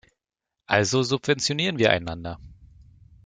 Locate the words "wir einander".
1.77-2.39